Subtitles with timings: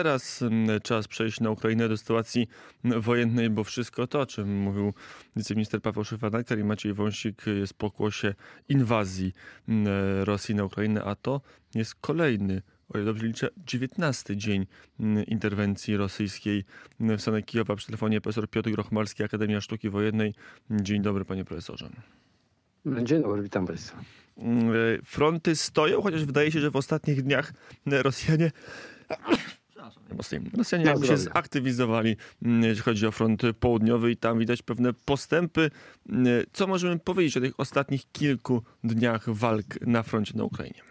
[0.00, 2.48] Teraz mm, czas przejść na Ukrainę do sytuacji
[2.84, 4.94] mm, wojennej, bo wszystko to, o czym mówił
[5.36, 8.34] wiceminister Paweł Szyfanakter i Maciej Wąsik jest pokłosie
[8.68, 9.32] inwazji
[9.68, 9.86] mm,
[10.24, 11.40] Rosji na Ukrainę, a to
[11.74, 14.66] jest kolejny o ile dobrze liczę, 19 dzień
[15.26, 16.64] interwencji rosyjskiej
[17.00, 17.76] w stronę Kijowa.
[17.76, 20.34] Przy telefonie profesor Piotr Grochmalski, Akademia Sztuki Wojennej.
[20.70, 21.90] Dzień dobry, panie profesorze.
[23.02, 24.00] Dzień dobry, witam państwa.
[24.36, 24.72] Mm,
[25.04, 27.52] fronty stoją, chociaż wydaje się, że w ostatnich dniach
[27.86, 28.50] Rosjanie
[30.56, 35.70] Rosjanie jakby się zaktywizowali, mm, jeśli chodzi o front południowy i tam widać pewne postępy.
[36.52, 40.82] Co możemy powiedzieć o tych ostatnich kilku dniach walk na froncie na Ukrainie?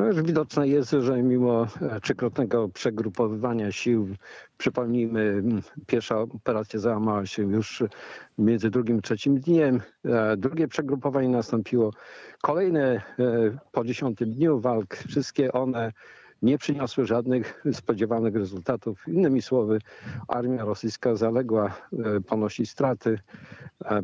[0.00, 4.08] No widoczne jest, że mimo e, trzykrotnego przegrupowywania sił,
[4.58, 5.42] przypomnijmy,
[5.86, 7.82] pierwsza operacja załamała się już
[8.38, 9.80] między drugim i trzecim dniem.
[10.04, 11.92] E, drugie przegrupowanie nastąpiło.
[12.42, 13.02] Kolejne e,
[13.72, 15.92] po dziesiątym dniu walk, wszystkie one
[16.42, 19.08] nie przyniosły żadnych spodziewanych rezultatów.
[19.08, 19.78] Innymi słowy,
[20.28, 21.76] armia rosyjska zaległa,
[22.26, 23.18] ponosi straty.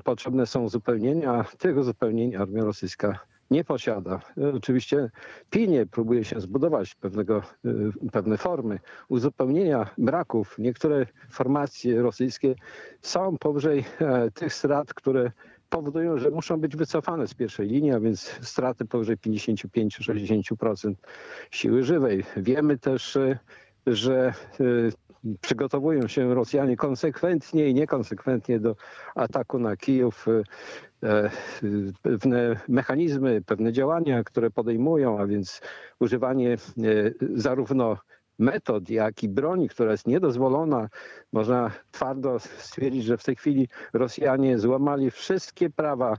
[0.04, 1.44] Potrzebne są uzupełnienia.
[1.58, 3.18] Tych uzupełnień armia rosyjska
[3.50, 4.20] nie posiada.
[4.54, 5.10] Oczywiście
[5.50, 10.54] pilnie próbuje się zbudować pewnego, e, pewne formy uzupełnienia braków.
[10.58, 12.54] Niektóre formacje rosyjskie
[13.02, 15.32] są powyżej e, tych strat, które
[15.76, 20.94] powodują, że muszą być wycofane z pierwszej linii, a więc straty powyżej 55-60%
[21.50, 22.24] siły żywej.
[22.36, 23.38] Wiemy też, e,
[23.86, 24.34] że
[25.40, 28.76] przygotowują się Rosjanie konsekwentnie i niekonsekwentnie do
[29.14, 30.26] ataku na Kijów.
[31.02, 31.30] E,
[32.02, 35.60] pewne mechanizmy, pewne działania, które podejmują, a więc
[36.00, 36.56] używanie
[37.34, 37.96] zarówno
[38.38, 40.88] metod, jak i broni, która jest niedozwolona.
[41.32, 46.16] Można twardo stwierdzić, że w tej chwili Rosjanie złamali wszystkie prawa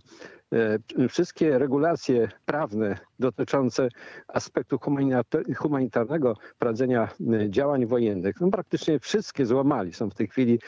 [0.54, 3.90] E, wszystkie regulacje prawne dotyczące
[4.28, 4.80] aspektu
[5.58, 9.94] humanitarnego prowadzenia e, działań wojennych, no praktycznie wszystkie złamali.
[9.94, 10.60] Są w tej chwili,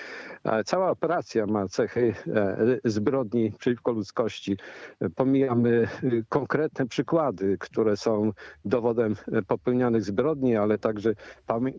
[0.44, 2.14] e, cała operacja ma cechy
[2.84, 4.58] zbrodni przeciwko ludzkości.
[5.16, 5.88] Pomijamy
[6.30, 8.32] konkretne przykłady, które są
[8.66, 9.16] dowodem
[9.48, 11.14] popełnianych zbrodni, ale także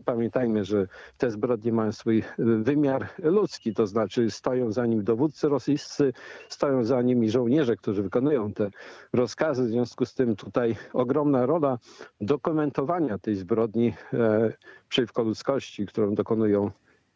[0.05, 0.87] pamiętajmy, że
[1.17, 6.13] te zbrodnie mają swój wymiar ludzki, to znaczy stoją za nim dowódcy rosyjscy,
[6.49, 8.69] stoją za nimi żołnierze, którzy wykonują te
[9.13, 9.63] rozkazy.
[9.63, 10.60] W związku z tym tutaj
[10.93, 11.77] ogromna rola
[12.21, 14.53] dokumentowania tej zbrodni e,
[14.89, 16.71] przeciwko ludzkości, którą dokonują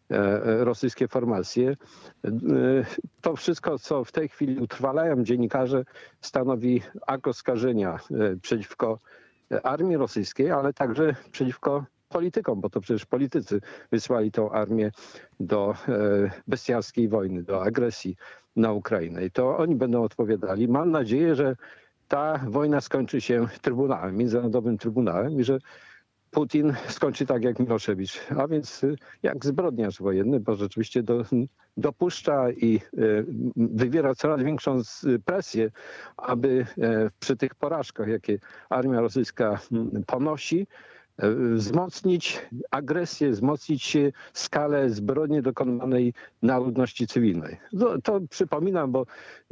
[0.09, 1.69] e, rosyjskie formacje.
[1.69, 2.29] E,
[3.22, 5.85] to wszystko, co w tej chwili utrwalają dziennikarze,
[6.22, 8.00] stanowi akt oskarżenia
[8.41, 9.00] przeciwko
[9.63, 14.91] armii rosyjskiej, ale także przeciwko politykom, bo to przecież politycy wysłali tą armię
[15.39, 15.75] do
[16.47, 18.16] bestialskiej wojny, do agresji
[18.56, 19.25] na Ukrainę.
[19.25, 20.67] I to oni będą odpowiadali.
[20.67, 21.56] Mam nadzieję, że
[22.07, 25.59] ta wojna skończy się Trybunałem, Międzynarodowym Trybunałem i że
[26.31, 31.25] Putin skończy tak jak Miloszewicz, a więc y, jak zbrodniarz wojenny, bo rzeczywiście do,
[31.77, 34.81] dopuszcza i y, wywiera coraz większą
[35.25, 35.71] presję,
[36.17, 38.39] aby e, przy tych porażkach, jakie
[38.69, 40.67] armia rosyjska mm, ponosi,
[41.55, 43.97] wzmocnić agresję, wzmocnić
[44.33, 47.57] skalę zbrodni dokonanej na ludności cywilnej.
[47.79, 49.05] To, to przypominam, bo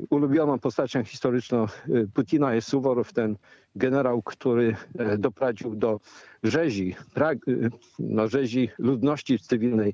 [0.09, 1.67] ulubioną postacią historyczną e,
[2.13, 3.35] Putina jest Suworow, ten
[3.75, 5.99] generał, który e, doprowadził do
[6.43, 6.95] rzezi,
[7.99, 9.93] no, rzezi ludności cywilnej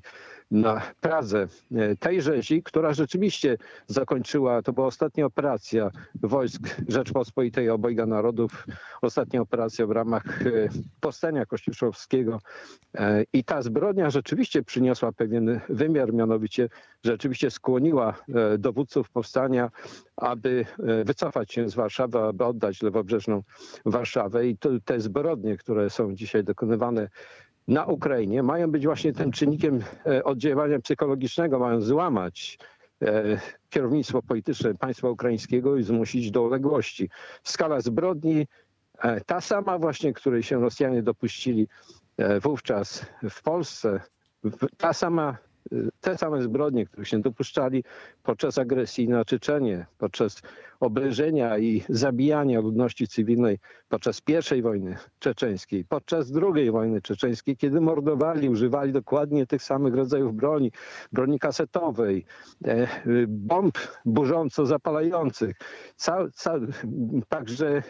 [0.50, 1.48] na Pradze.
[1.74, 5.90] E, tej rzezi, która rzeczywiście zakończyła, to była ostatnia operacja
[6.22, 8.66] wojsk Rzeczpospolitej Obojga Narodów,
[9.02, 10.68] ostatnia operacja w ramach e,
[11.00, 12.38] powstania kościuszowskiego
[12.94, 16.68] e, i ta zbrodnia rzeczywiście przyniosła pewien wymiar, mianowicie
[17.04, 18.14] rzeczywiście skłoniła
[18.58, 19.70] dowódców powstania,
[20.16, 20.66] aby
[21.04, 23.42] wycofać się z Warszawy, aby oddać lewobrzeżną
[23.84, 27.08] Warszawę i to, te zbrodnie, które są dzisiaj dokonywane
[27.70, 32.58] na Ukrainie mają być właśnie tym czynnikiem e, oddziaływania psychologicznego, mają złamać
[33.02, 33.40] e,
[33.70, 37.10] kierownictwo polityczne państwa ukraińskiego i zmusić do uległości.
[37.42, 38.46] Skala zbrodni,
[39.02, 41.68] e, ta sama właśnie, której się Rosjanie dopuścili
[42.42, 44.00] wówczas w Polsce,
[44.76, 45.36] ta sama
[46.00, 47.84] te same zbrodnie, których się dopuszczali
[48.22, 50.42] podczas agresji na Czeczenię, podczas
[50.80, 53.58] oblężenia i zabijania ludności cywilnej
[53.88, 54.22] podczas
[54.56, 60.72] I wojny czeczeńskiej, podczas II wojny czeczeńskiej, kiedy mordowali, używali dokładnie tych samych rodzajów broni,
[61.12, 62.24] broni kasetowej,
[62.64, 62.88] e,
[63.28, 65.56] bomb burząco zapalających,
[65.96, 66.54] ca, ca,
[67.28, 67.82] także e,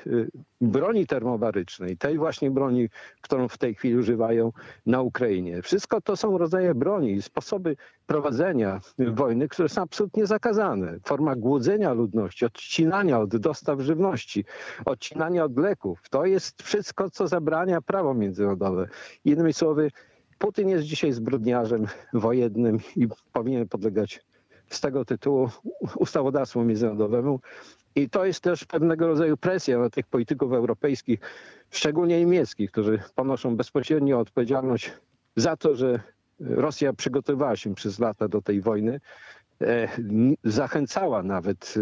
[0.60, 2.88] broni termobarycznej, tej właśnie broni,
[3.20, 4.52] którą w tej chwili używają
[4.86, 5.62] na Ukrainie.
[5.62, 7.69] Wszystko to są rodzaje broni i sposoby
[8.06, 10.98] prowadzenia wojny, które są absolutnie zakazane.
[11.04, 14.44] Forma głodzenia ludności, odcinania od dostaw żywności,
[14.84, 16.02] odcinania od leków.
[16.10, 18.88] To jest wszystko, co zabrania prawo międzynarodowe.
[19.24, 19.90] Innymi słowy,
[20.38, 24.20] Putin jest dzisiaj zbrodniarzem wojennym i powinien podlegać
[24.70, 25.48] z tego tytułu
[25.96, 27.40] ustawodawstwu międzynarodowemu.
[27.94, 31.20] I to jest też pewnego rodzaju presja na tych polityków europejskich,
[31.70, 34.92] szczególnie niemieckich, którzy ponoszą bezpośrednią odpowiedzialność
[35.36, 36.00] za to, że
[36.40, 39.00] Rosja przygotowywała się przez lata do tej wojny,
[39.62, 39.88] e,
[40.44, 41.74] zachęcała nawet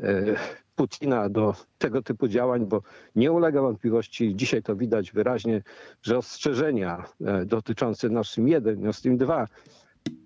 [0.00, 0.36] e,
[0.76, 2.82] Putina do tego typu działań, bo
[3.16, 5.62] nie ulega wątpliwości, dzisiaj to widać wyraźnie,
[6.02, 9.48] że ostrzeżenia e, dotyczące Nord Stream 1, Nord Stream 2,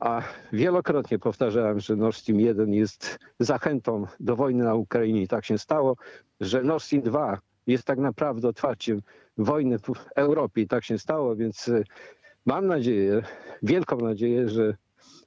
[0.00, 0.22] a
[0.52, 5.22] wielokrotnie powtarzałem, że Nord Stream 1 jest zachętą do wojny na Ukrainie.
[5.22, 5.96] I tak się stało,
[6.40, 9.02] że Nord Stream 2 jest tak naprawdę otwarciem
[9.38, 10.62] wojny w Europie.
[10.62, 11.70] I tak się stało, więc
[12.46, 13.22] mam nadzieję,
[13.62, 14.76] wielką nadzieję, że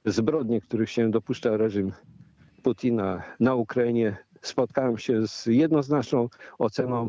[0.04, 1.92] zbrodnie, których się dopuszcza reżim
[2.62, 6.28] Putina na Ukrainie spotkałem się z jednoznaczną
[6.58, 7.08] oceną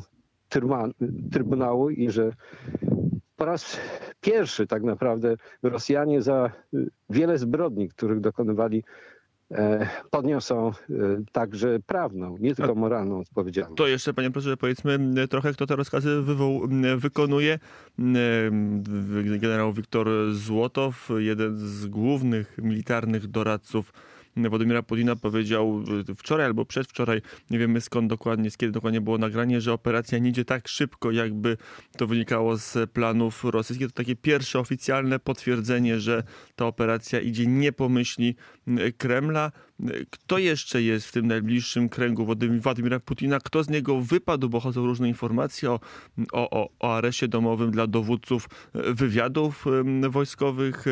[1.32, 2.34] Trybunału i że
[3.36, 3.80] po raz
[4.22, 6.52] pierwszy tak naprawdę Rosjanie za
[7.10, 8.84] wiele zbrodni, których dokonywali,
[10.10, 10.74] podniosą e,
[11.32, 13.78] także prawną, nie tylko moralną odpowiedzialność.
[13.78, 15.00] To jeszcze, panie profesorze, powiedzmy
[15.30, 16.62] trochę, kto te rozkazy wywoł,
[16.98, 17.60] wykonuje.
[19.40, 23.94] Generał Wiktor Złotow, jeden z głównych militarnych doradców
[24.38, 29.18] Władimira Putina powiedział y, wczoraj albo przedwczoraj, nie wiemy skąd dokładnie, z kiedy dokładnie było
[29.18, 31.58] nagranie, że operacja nie idzie tak szybko, jakby
[31.98, 33.88] to wynikało z planów rosyjskich.
[33.88, 36.24] To takie pierwsze oficjalne potwierdzenie, że
[36.56, 38.36] ta operacja idzie nie po myśli
[38.98, 39.52] Kremla.
[40.10, 43.40] Kto jeszcze jest w tym najbliższym kręgu Władimira Putina?
[43.40, 45.80] Kto z niego wypadł, bo chodzą różne informacje o,
[46.32, 49.66] o, o domowym dla dowódców e, wywiadów
[50.10, 50.86] wojskowych.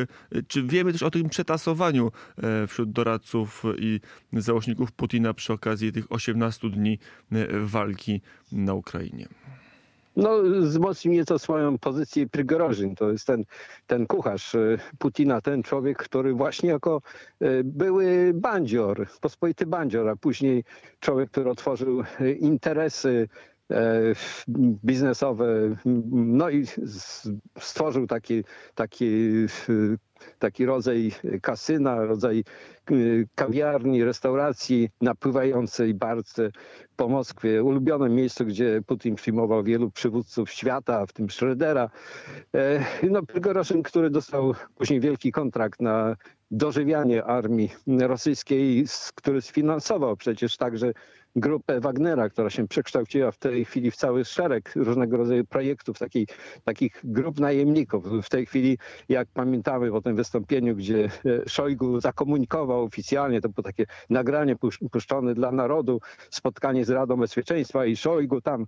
[0.47, 3.99] Czy wiemy też o tym przetasowaniu e, wśród doradców i
[4.33, 6.99] założników Putina przy okazji tych 18 dni
[7.31, 8.21] e, walki
[8.51, 9.27] na Ukrainie?
[10.19, 12.95] No, wzmocnił nieco swoją pozycję Prygorożyn.
[12.95, 13.43] To jest ten,
[13.87, 17.01] ten kucharz e, Putina, ten człowiek, który właśnie jako
[17.41, 20.63] e, były bandzior, pospolity bandzior, a później
[20.99, 23.29] człowiek, który otworzył e, interesy
[24.85, 25.45] biznesowe,
[26.11, 26.65] no i
[27.59, 28.43] stworzył taki,
[28.75, 29.21] taki,
[30.39, 31.11] taki rodzaj
[31.41, 32.43] kasyna, rodzaj
[33.35, 36.43] kawiarni, restauracji napływającej bardzo
[36.95, 41.89] po Moskwie, ulubionym miejscu, gdzie Putin przyjmował wielu przywódców świata, w tym Schrödera.
[42.55, 46.15] E, no, Prigoroszyn, który dostał później wielki kontrakt na
[46.51, 48.85] dożywianie armii rosyjskiej,
[49.15, 50.91] który sfinansował przecież także
[51.35, 56.27] grupę Wagnera, która się przekształciła w tej chwili w cały szereg różnego rodzaju projektów, takich,
[56.63, 58.05] takich grup najemników.
[58.23, 58.77] W tej chwili,
[59.09, 64.55] jak pamiętamy po tym wystąpieniu, gdzie e, Szojgu zakomunikował oficjalnie, to było takie nagranie
[64.91, 65.99] puszczone dla narodu,
[66.29, 68.65] spotkanie z Radą Bezpieczeństwa i Szojgu tam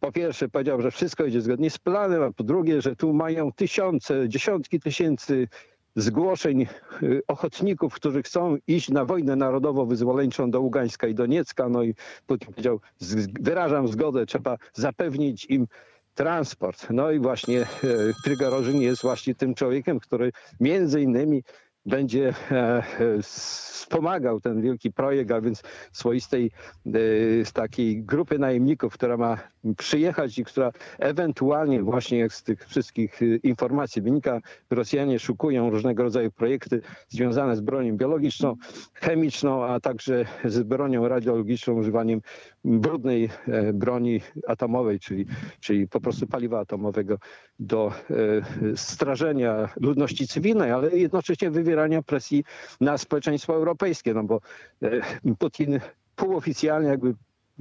[0.00, 3.52] po pierwsze powiedział, że wszystko idzie zgodnie z planem, a po drugie, że tu mają
[3.52, 5.48] tysiące, dziesiątki tysięcy
[5.96, 6.66] zgłoszeń
[7.02, 11.68] y, ochotników, którzy chcą iść na wojnę narodowo-wyzwoleńczą do Ługańska i Doniecka.
[11.68, 11.94] No i
[12.26, 12.80] Putin powiedział,
[13.40, 15.66] wyrażam zgodę, trzeba zapewnić im
[16.14, 16.86] transport.
[16.90, 17.66] No i właśnie
[18.24, 21.42] Prygorożyn y, jest właśnie tym człowiekiem, który między innymi
[21.86, 22.82] będzie e, e,
[23.22, 25.62] wspomagał ten wielki projekt, a więc
[25.92, 26.46] swoistej
[26.86, 26.90] e,
[27.44, 29.38] z takiej grupy najemników, która ma
[29.76, 34.40] przyjechać i która ewentualnie właśnie jak z tych wszystkich informacji wynika,
[34.70, 38.56] Rosjanie szukują różnego rodzaju projekty związane z bronią biologiczną,
[38.94, 42.20] chemiczną, a także z bronią radiologiczną, używaniem
[42.64, 43.30] brudnej
[43.74, 45.26] broni atomowej, czyli,
[45.60, 47.18] czyli po prostu paliwa atomowego
[47.60, 47.92] do
[48.76, 52.44] strażenia ludności cywilnej, ale jednocześnie wywierania wywierania presji
[52.80, 54.40] na społeczeństwo europejskie, no bo
[54.82, 54.90] e,
[55.38, 55.80] Putin
[56.16, 57.14] półoficjalnie jakby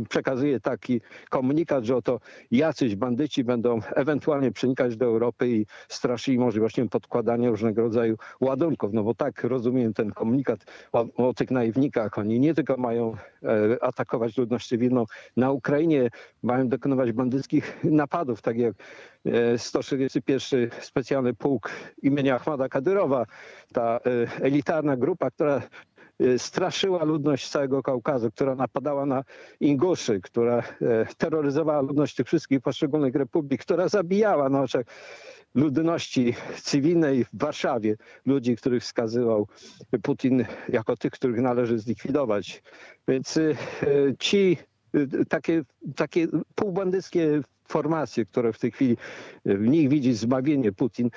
[0.10, 2.20] przekazuje taki komunikat, że oto
[2.52, 8.94] jacyś bandyci będą ewentualnie przenikać do Europy i straszyli możliwością podkładania różnego rodzaju ładunków.
[8.94, 12.18] No bo tak rozumiem ten komunikat o, o tych naiwnikach.
[12.18, 13.14] Oni nie tylko mają
[13.44, 15.06] e, atakować ludność cywilną
[15.38, 16.10] na Ukrainie,
[16.44, 18.76] mają dokonywać bandyckich napadów, tak jak
[19.58, 23.26] 161 e, specjalny pułk imienia Ahmada Kadyrowa,
[23.74, 25.62] ta e, elitarna grupa, która
[26.38, 29.24] straszyła ludność całego Kaukazu, która napadała na
[29.60, 34.86] Inguszy, która e, terroryzowała ludność tych wszystkich poszczególnych republik, która zabijała na oczach
[35.56, 37.96] ludności cywilnej w Warszawie,
[38.26, 39.48] ludzi, których wskazywał
[40.02, 42.64] Putin jako tych, których należy zlikwidować.
[43.08, 44.58] Więc y, y, ci
[45.30, 45.64] takie,
[45.96, 48.98] takie półbandyckie formacje, które w tej chwili
[49.46, 51.10] w nich widzi zbawienie Putin,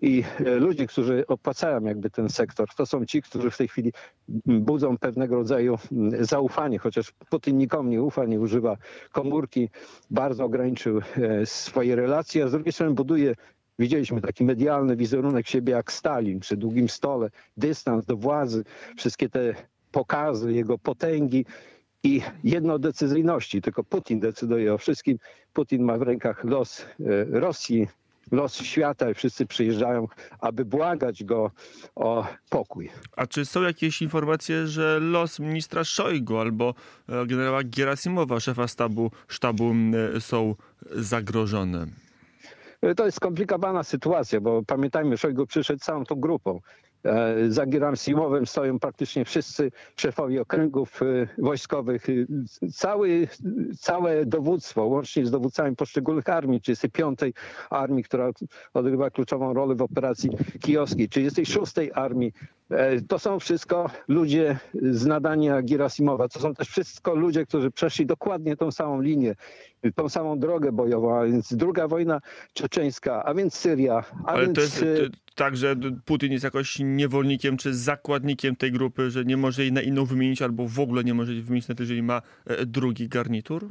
[0.00, 3.92] i e, ludzie, którzy opłacają jakby ten sektor, to są ci, którzy w tej chwili
[4.46, 5.78] budzą pewnego rodzaju
[6.20, 8.76] zaufanie, chociaż Putin nikomu nie ufa, nie używa
[9.12, 9.68] komórki,
[10.10, 13.34] bardzo ograniczył e, swoje relacje, a z drugiej strony buduje
[13.78, 18.64] Widzieliśmy taki medialny wizerunek siebie jak Stalin przy długim stole, dystans do władzy,
[18.96, 19.54] wszystkie te
[19.92, 21.44] pokazy jego potęgi
[22.02, 23.62] i jednodecyzyjności.
[23.62, 25.18] Tylko Putin decyduje o wszystkim.
[25.52, 26.84] Putin ma w rękach los e,
[27.24, 27.88] Rosji,
[28.32, 30.08] los świata i wszyscy przyjeżdżają,
[30.40, 31.50] aby błagać go
[31.94, 32.90] o pokój.
[33.16, 36.74] A czy są jakieś informacje, że los ministra Szojgu albo
[37.08, 39.74] e, generała Gerasimowa, szefa sztabu, sztabu
[40.16, 40.54] e, są
[40.90, 41.86] zagrożone?
[42.96, 46.60] To jest skomplikowana sytuacja, bo pamiętajmy, Szojgu przyszedł całą tą grupą.
[47.04, 51.04] E, za Gerasimowem stoją praktycznie wszyscy szefowie okręgów e,
[51.38, 52.12] wojskowych, e,
[52.72, 53.28] cały,
[53.78, 57.20] całe dowództwo, łącznie z dowódcami poszczególnych armii, 35
[57.70, 58.30] Armii, która
[58.74, 60.30] odgrywa kluczową rolę w operacji
[60.60, 62.32] kijowskiej, 36 Armii.
[63.08, 66.28] To są wszystko ludzie z nadania Girasimowa.
[66.28, 69.34] To są też wszystko ludzie, którzy przeszli dokładnie tą samą linię,
[69.94, 72.20] tą samą drogę bojową, a więc druga wojna
[72.52, 74.04] czeczeńska, a więc Syria.
[74.24, 74.54] A Ale więc...
[74.54, 74.84] to jest
[75.34, 79.82] tak, że Putin jest jakoś niewolnikiem czy zakładnikiem tej grupy, że nie może jej na
[79.82, 83.68] inną wymienić albo w ogóle nie może jej wymienić nawet jeżeli ma e, drugi garnitur?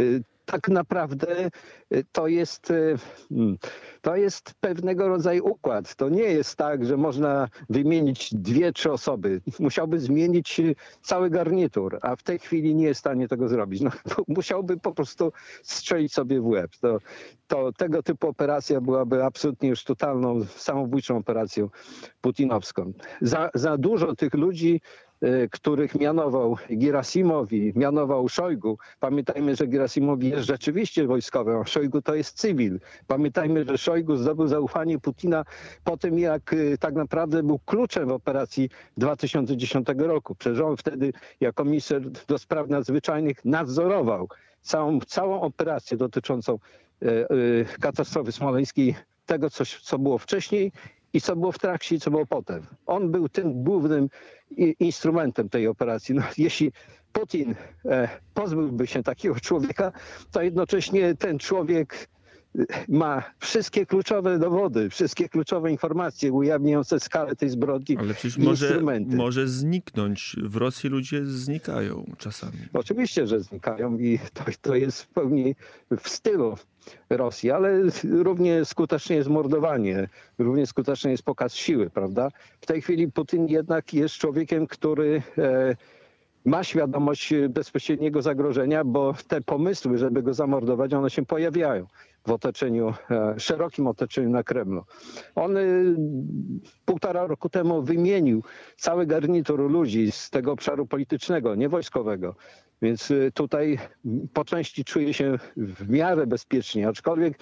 [0.00, 1.50] Y, tak naprawdę
[1.94, 2.96] y, to jest, y,
[3.28, 3.58] hmm,
[4.00, 5.94] to jest pewnego rodzaju układ.
[5.94, 9.40] To nie jest tak, że można wymienić dwie, trzy osoby.
[9.58, 10.60] Musiałby zmienić
[11.02, 13.80] cały garnitur, a w tej chwili nie jest w stanie tego zrobić.
[13.80, 13.90] No,
[14.28, 16.70] musiałby po prostu strzelić sobie w łeb.
[16.80, 16.98] To,
[17.48, 21.68] to tego typu operacja byłaby absolutnie już totalną, samobójczą operacją
[22.20, 22.92] putinowską.
[23.20, 25.09] Za, za dużo tych ludzi Y,
[25.50, 28.78] których mianował Girasimow i mianował Szojgu.
[29.00, 32.80] Pamiętajmy, że Girasimow jest rzeczywiście wojskowym, a Szojgu to jest cywil.
[33.06, 35.44] Pamiętajmy, że Szojgu zdobył zaufanie Putina
[35.84, 40.34] po tym, jak y, tak naprawdę był kluczem w operacji 2010 roku.
[40.34, 44.28] Przecież on wtedy jako minister do spraw nadzwyczajnych nadzorował
[44.62, 46.58] całą, całą operację dotyczącą
[47.02, 48.94] y, katastrofy smoleńskiej,
[49.26, 50.72] tego, co, co było wcześniej
[51.12, 52.62] i co było w trakcie i co było potem.
[52.86, 54.08] On był tym głównym
[54.78, 56.14] instrumentem tej operacji.
[56.14, 56.72] No, jeśli
[57.12, 59.92] Putin e, pozbyłby się takiego człowieka,
[60.30, 62.08] to jednocześnie ten człowiek
[62.58, 67.96] e, ma wszystkie kluczowe dowody, wszystkie kluczowe informacje ujawniające skalę tej zbrodni.
[67.96, 70.36] Ale przecież może, może zniknąć.
[70.42, 72.58] W Rosji ludzie znikają czasami.
[72.72, 75.54] Oczywiście, że znikają i to, to jest w pełni
[76.00, 76.56] w stylu
[77.10, 80.08] Rosji, ale równie skutecznie jest mordowanie,
[80.38, 82.28] równie skuteczny jest pokaz siły, prawda?
[82.60, 85.76] W tej chwili Putin jednak jest człowiekiem, który e,
[86.50, 91.86] ma świadomość bezpośredniego zagrożenia, bo te pomysły, żeby go zamordować, one się pojawiają
[92.26, 94.84] w otoczeniu, e, szerokim otoczeniu na Kremlu.
[95.34, 95.60] On e,
[96.84, 98.42] półtora roku temu wymienił
[98.76, 102.34] cały garnitur ludzi z tego obszaru politycznego, nie wojskowego.
[102.82, 103.78] Więc y, tutaj
[104.32, 107.38] po części czuję się w miarę bezpiecznie, aczkolwiek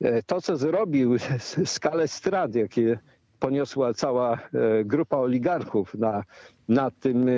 [0.00, 1.16] e, to, co zrobił,
[1.64, 2.98] skalę strat, jakie
[3.40, 4.38] poniosła cała e,
[4.84, 6.24] grupa oligarchów na,
[6.68, 7.32] na tym e,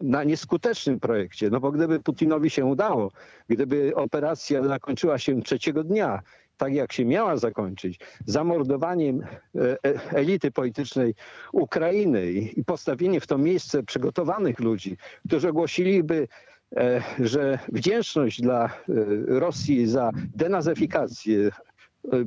[0.00, 1.50] na nieskutecznym projekcie.
[1.50, 3.10] No bo gdyby Putinowi się udało,
[3.48, 6.22] gdyby operacja zakończyła się trzeciego dnia,
[6.56, 9.76] tak jak się miała zakończyć, zamordowaniem e,
[10.10, 11.14] elity politycznej
[11.52, 14.96] Ukrainy i postawienie w to miejsce przygotowanych ludzi,
[15.26, 16.28] którzy ogłosiliby
[17.18, 18.70] że wdzięczność dla
[19.26, 21.50] Rosji za denazyfikację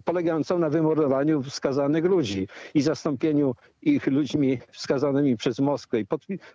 [0.05, 5.99] polegającą na wymordowaniu wskazanych ludzi i zastąpieniu ich ludźmi wskazanymi przez Moskwę.
[5.99, 6.05] I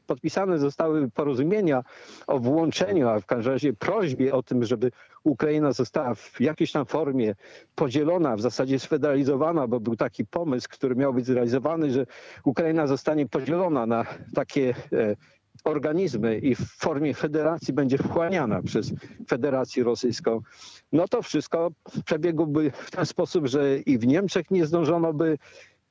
[0.06, 1.82] podpisane zostały porozumienia
[2.26, 4.90] o włączeniu, a w każdym razie prośbie o tym, żeby
[5.24, 7.34] Ukraina została w jakiejś tam formie
[7.74, 12.06] podzielona, w zasadzie sfederalizowana, bo był taki pomysł, który miał być zrealizowany, że
[12.44, 14.04] Ukraina zostanie podzielona na
[14.34, 15.16] takie e,
[15.64, 18.92] organizmy i w formie federacji będzie wchłaniana przez
[19.28, 20.40] Federację Rosyjską,
[20.92, 21.70] no to wszystko
[22.04, 25.38] przebiegłoby w ten sposób, że i w Niemczech nie zdążono by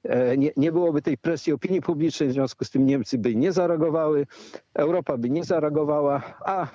[0.03, 3.51] e, nie, nie byłoby tej presji opinii publicznej, w związku z tym Niemcy by nie
[3.51, 4.27] zareagowały,
[4.74, 6.67] Europa by nie zareagowała, a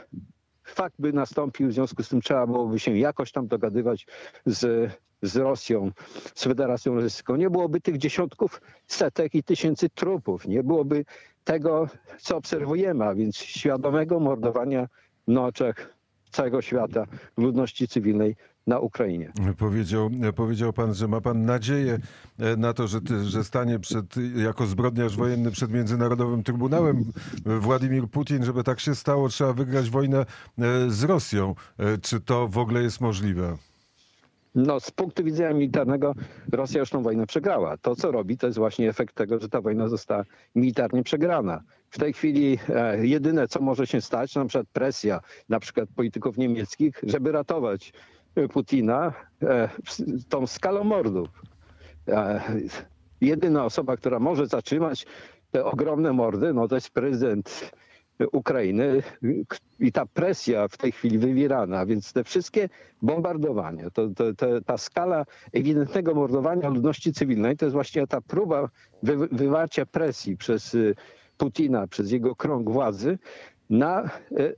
[0.71, 4.07] fakt by nastąpił, w związku z tym trzeba byłoby się jakoś tam dogadywać
[4.47, 5.91] z, z Rosją,
[6.35, 7.37] z Federacją Rosyjską.
[7.37, 11.05] Nie byłoby tych dziesiątków, setek i tysięcy trupów, nie byłoby
[11.45, 14.89] tego, co obserwujemy, a więc świadomego mordowania
[15.29, 15.95] na oczach
[16.31, 18.37] całego świata ludności cywilnej
[18.71, 19.33] na Ukrainie.
[19.59, 21.99] Powiedział, powiedział pan, że ma pan nadzieję
[22.39, 27.05] e, na to, że, że stanie przed, jako zbrodniarz wojenny przed Międzynarodowym Trybunałem
[27.45, 28.45] Władimir Putin.
[28.45, 30.25] Żeby tak się stało, trzeba wygrać wojnę e,
[30.89, 31.55] z Rosją.
[31.79, 33.57] E, czy to w ogóle jest możliwe?
[34.55, 36.15] No, z punktu widzenia militarnego
[36.53, 37.77] Rosja już tą wojnę przegrała.
[37.77, 40.25] To, co robi, to jest właśnie efekt tego, że ta wojna została
[40.55, 41.63] militarnie przegrana.
[41.91, 46.39] W tej chwili e, jedyne, co może się stać, na przykład presja na przykład polityków
[46.39, 47.93] niemieckich, żeby ratować
[48.53, 49.69] Putina e,
[50.29, 51.29] tą skalą mordów.
[52.09, 52.41] E,
[53.21, 55.07] Jedyna osoba, która może zatrzymać
[55.51, 57.71] te ogromne mordy, no to jest prezydent
[58.33, 59.03] Ukrainy
[59.81, 62.69] i ta presja w tej chwili wywierana, więc te wszystkie
[63.03, 68.69] bombardowania, to, to, to, ta skala ewidentnego mordowania ludności cywilnej, to jest właśnie ta próba
[69.03, 70.95] wy, wywarcia presji przez y,
[71.37, 73.19] Putina, przez jego krąg władzy
[73.71, 74.09] na e,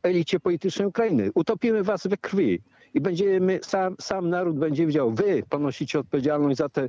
[0.03, 1.31] elicie politycznej Ukrainy.
[1.35, 2.63] Utopimy was we krwi
[2.95, 6.89] i będziemy, sam, sam naród będzie wiedział, wy ponosicie odpowiedzialność za te e,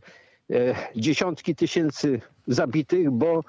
[0.96, 3.44] dziesiątki tysięcy zabitych, bo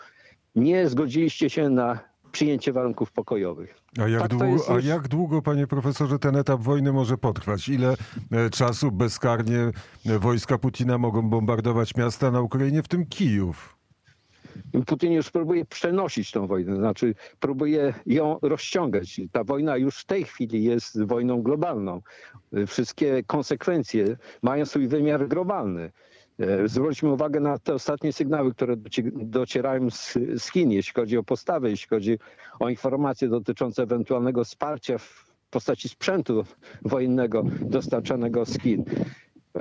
[0.54, 1.98] nie zgodziliście się na
[2.32, 3.74] przyjęcie warunków pokojowych.
[3.98, 7.68] A jak, Tak długo, a już- jak długo, panie profesorze, ten etap wojny może potrwać?
[7.68, 7.94] Ile
[8.32, 9.58] e, czasu bezkarnie
[10.06, 13.73] e, wojska Putina mogą bombardować miasta na Ukrainie, w tym Kijów?
[14.86, 19.20] Putin już próbuje przenosić tą wojnę, znaczy próbuje ją rozciągać.
[19.32, 22.00] Ta wojna już w tej chwili jest wojną globalną.
[22.66, 25.92] Wszystkie konsekwencje mają swój wymiar globalny.
[26.38, 31.18] E, Zwróćmy uwagę na te ostatnie sygnały, które doci- docierają z, z Chin, jeśli chodzi
[31.18, 32.18] o postawę, jeśli chodzi
[32.60, 36.44] o informacje dotyczące ewentualnego wsparcia w postaci sprzętu
[36.82, 38.84] wojennego dostarczanego z Chin.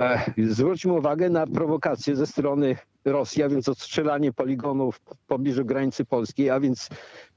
[0.00, 6.04] E, Zwróćmy uwagę na prowokacje ze strony Rosji, a więc odstrzelanie poligonów w pobliżu granicy
[6.04, 6.88] polskiej, a więc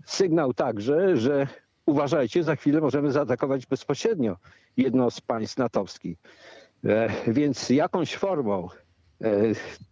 [0.05, 1.47] sygnał także, że
[1.85, 4.37] uważajcie, za chwilę możemy zaatakować bezpośrednio
[4.77, 6.17] jedno z państw natowskich.
[6.85, 8.67] E, Więc jakąś formą
[9.21, 9.29] e,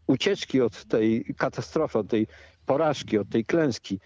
[0.07, 2.27] ucieczki od tej katastrofy, od tej
[2.65, 4.00] porażki, od tej klęski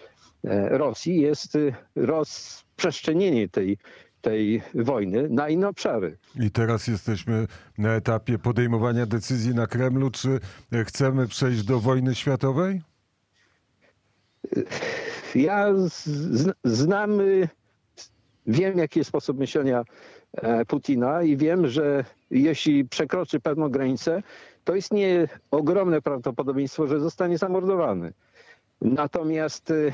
[0.69, 1.57] Rosji jest
[1.95, 3.77] rozprzestrzenienie tej,
[4.21, 6.17] tej wojny na inne obszary.
[6.35, 7.47] I teraz jesteśmy
[7.77, 10.39] na etapie podejmowania decyzji na Kremlu, czy
[10.71, 12.81] e, chcemy przejść do wojny światowej?
[15.35, 16.09] Ja z,
[16.63, 17.11] znam,
[18.47, 19.83] wiem jaki jest sposób myślenia
[20.33, 24.23] e, Putina i wiem, że jeśli przekroczy pewną granicę,
[24.63, 28.13] to istnieje ogromne prawdopodobieństwo, że zostanie zamordowany.
[28.81, 29.93] Natomiast y,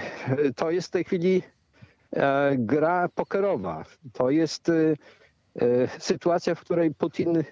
[0.56, 1.55] to jest w tej chwili e,
[2.58, 3.84] gra pokerowa.
[4.14, 4.98] To jest y,
[5.62, 7.44] e, sytuacja, w której Putin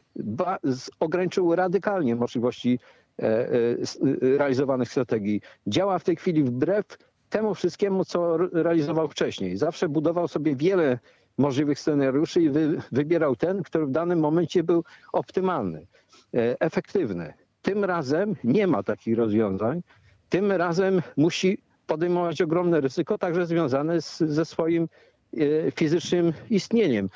[0.99, 2.79] ograniczył radykalnie możliwości
[3.19, 5.41] e, e, e, realizowanych strategii.
[5.67, 6.85] Działa w tej chwili wbrew
[7.29, 9.57] temu wszystkiemu, co realizował wcześniej.
[9.57, 10.99] Zawsze budował sobie wiele
[11.37, 15.87] możliwych scenariuszy i wy, wybierał ten, który w danym momencie był optymalny,
[16.33, 17.33] e, efektywny.
[17.61, 19.81] Tym razem nie ma takich rozwiązań.
[20.29, 21.57] Tym razem musi
[21.93, 27.09] podejmować ogromne ryzyko, także związane z, ze swoim e, fizycznym istnieniem.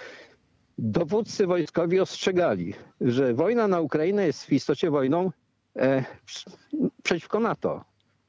[0.78, 5.32] Dowódcy wojskowi ostrzegali, że wojna na Ukrainę jest w istocie wojną
[5.76, 6.06] e,
[7.04, 7.86] przeciwko NATO.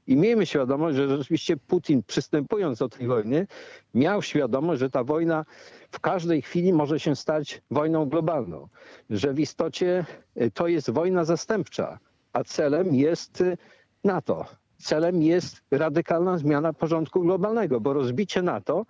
[0.07, 3.47] I miejmy świadomość, że rzeczywiście Putin przystępując do tej wojny,
[3.95, 5.45] miał świadomość, że ta wojna
[5.91, 8.69] w każdej chwili może się stać wojną globalną.
[9.11, 10.05] Że w istocie
[10.37, 11.99] e, to jest wojna zastępcza,
[12.33, 13.57] a celem jest e,
[14.05, 14.47] NATO.
[14.79, 18.87] Celem jest radykalna zmiana porządku globalnego, bo rozbicie NATO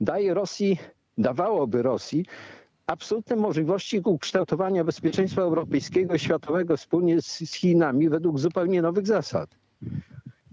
[0.00, 0.78] daje Rosji,
[1.18, 2.26] dawałoby Rosji
[2.86, 9.50] absolutne możliwości ukształtowania bezpieczeństwa europejskiego i światowego wspólnie z, z Chinami według zupełnie nowych zasad.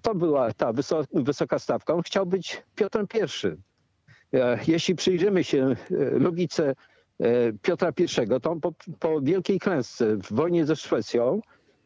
[0.01, 1.93] To była ta wyso, wysoka stawka.
[1.93, 3.47] On chciał być Piotrem I.
[4.37, 5.75] E, Jeśli przyjrzymy się e,
[6.19, 6.75] logice
[7.19, 11.41] e, Piotra I, to on po, po wielkiej klęsce w wojnie ze Szwecją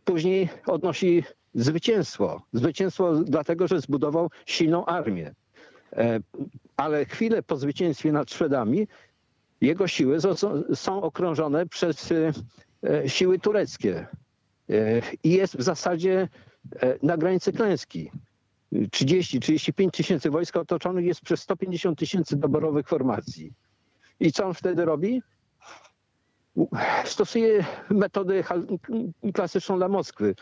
[0.06, 2.42] później odnosi zwycięstwo.
[2.54, 5.34] Zwycięstwo dlatego, że zbudował silną armię.
[5.94, 6.20] E,
[6.78, 8.88] Ale chwilę po zwycięstwie nad Szwedami
[9.62, 10.18] jego siły
[10.76, 12.10] są okrążone przez
[12.84, 14.08] e, siły tureckie
[14.70, 16.28] E, i jest w zasadzie
[17.04, 18.12] na granicy klęski.
[18.74, 23.54] 30-35 tysięcy wojska otoczonych jest przez 150 tysięcy doborowych formacji.
[24.20, 25.22] I co on wtedy robi?
[27.06, 28.66] Stosuje metodę hal-
[29.34, 30.36] klasyczną dla Moskwy.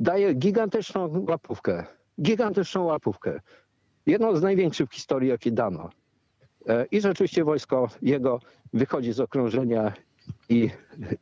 [0.00, 1.84] Daje gigantyczną łapówkę.
[2.22, 3.40] Gigantyczną łapówkę.
[4.06, 5.90] Jedną z największych w historii, jakie dano.
[6.68, 8.40] E, I rzeczywiście wojsko jego
[8.72, 9.92] wychodzi z okrążenia
[10.48, 10.70] i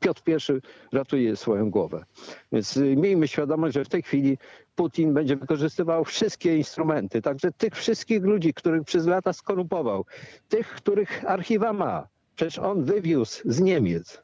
[0.01, 0.61] Piotr I
[0.97, 2.05] ratuje swoją głowę.
[2.53, 4.39] Więc y, miejmy świadomość, że w tej chwili
[4.77, 10.05] Putin będzie wykorzystywał wszystkie instrumenty, także tych wszystkich ludzi, których przez lata skorumpował,
[10.49, 12.09] tych, których archiwa ma.
[12.37, 14.23] Przecież on wywiózł z Niemiec,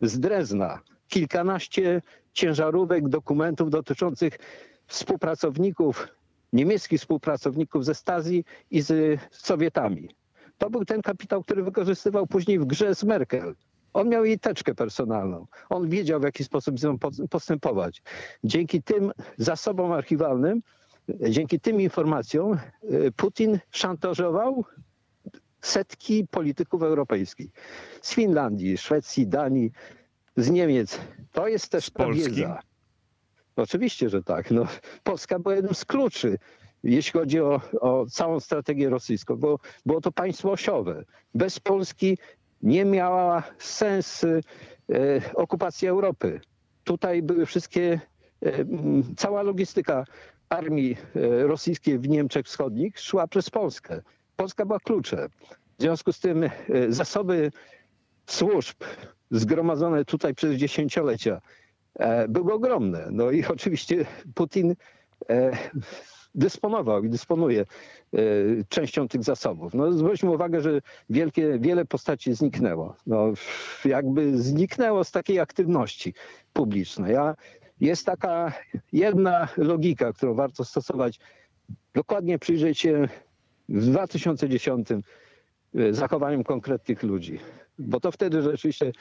[0.00, 2.02] z Drezna kilkanaście
[2.34, 4.38] ciężarówek dokumentów dotyczących
[4.86, 6.08] współpracowników,
[6.52, 10.08] niemieckich współpracowników ze Stazji i z Sowietami.
[10.58, 13.54] To był ten kapitał, który wykorzystywał później w grze z Merkel.
[13.92, 15.46] On miał jej teczkę personalną.
[15.68, 18.02] On wiedział, w jaki sposób z nią po- postępować.
[18.44, 20.62] Dzięki tym zasobom archiwalnym,
[21.08, 22.58] dzięki tym informacjom,
[22.92, 24.64] y, Putin szantażował
[25.60, 27.50] setki polityków europejskich.
[28.02, 29.72] Z Finlandii, Szwecji, Danii,
[30.36, 31.00] z Niemiec.
[31.32, 32.60] To jest też ta wiedza.
[33.56, 34.50] Oczywiście, że tak.
[34.50, 34.66] No,
[35.02, 36.38] Polska była jednym z kluczy,
[36.82, 41.04] jeśli chodzi o, o całą strategię rosyjską, bo było to państwo osiowe.
[41.34, 42.18] Bez Polski
[42.62, 44.40] nie miała sens e,
[45.34, 46.40] okupacji Europy.
[46.84, 48.00] Tutaj były wszystkie,
[48.42, 48.52] e,
[49.16, 50.04] cała logistyka
[50.48, 54.02] armii e, rosyjskiej w Niemczech Wschodnich szła przez Polskę.
[54.36, 55.28] Polska była kluczem.
[55.78, 56.50] W związku z tym e,
[56.88, 57.52] zasoby
[58.26, 58.76] służb
[59.30, 61.40] zgromadzone tutaj przez dziesięciolecia
[61.94, 63.08] e, były ogromne.
[63.10, 64.74] No i oczywiście Putin
[65.30, 65.50] e,
[66.34, 68.16] dysponował i dysponuje e,
[68.68, 69.74] częścią tych zasobów.
[69.74, 72.96] No zwróćmy uwagę, że wielkie, wiele postaci zniknęło.
[73.06, 73.32] No,
[73.84, 76.14] jakby zniknęło z takiej aktywności
[76.52, 77.16] publicznej.
[77.16, 77.34] A
[77.80, 78.52] jest taka
[78.92, 81.18] jedna logika, którą warto stosować.
[81.94, 83.08] Dokładnie przyjrzeć się
[83.68, 84.98] w 2010 e,
[85.94, 87.38] zachowaniem konkretnych ludzi.
[87.78, 88.92] Bo to wtedy rzeczywiście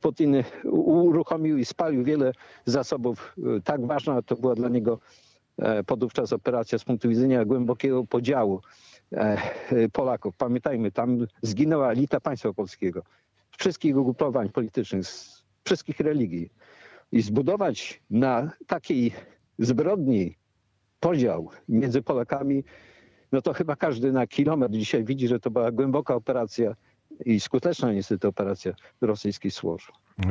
[0.00, 0.42] Putin
[0.72, 2.32] uruchomił i spalił wiele
[2.64, 3.36] zasobów.
[3.64, 4.98] Tak ważna to była dla niego
[5.58, 8.60] e, podówczas operacja z punktu widzenia głębokiego podziału
[9.12, 9.38] e,
[9.92, 10.36] Polaków.
[10.36, 13.02] Pamiętajmy, tam zginęła elita państwa polskiego,
[13.58, 16.50] wszystkich ugrupowań politycznych, z wszystkich religii.
[17.12, 19.12] I zbudować na takiej
[19.58, 20.36] zbrodni
[21.00, 22.64] podział między Polakami,
[23.32, 26.74] no to chyba każdy na kilometr dzisiaj widzi, że to była głęboka operacja
[27.24, 29.90] i skuteczna niestety operacja rosyjskich służb.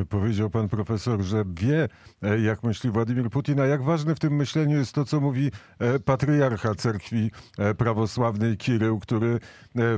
[0.09, 1.89] Powiedział pan profesor, że wie,
[2.21, 5.51] e, jak myśli Władimir Putin, a jak ważne w tym myśleniu jest to, co mówi
[5.79, 9.39] e, patriarcha cerkwi e, prawosławnej Kirył, który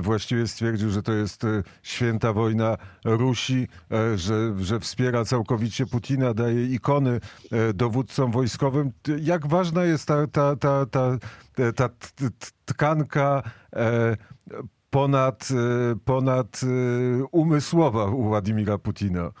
[0.00, 1.42] właściwie stwierdził, że to jest
[1.82, 3.68] święta wojna Rusi,
[4.14, 7.20] że, że wspiera całkowicie Putina, daje ikony
[7.74, 8.92] dowódcom wojskowym.
[9.20, 11.18] Jak ważna jest ta, ta, ta, ta,
[11.56, 11.88] ta, ta
[12.64, 13.42] tkanka
[14.94, 16.66] ponad, e, ponad e,
[17.32, 19.32] umysłowa u Władimira Putina?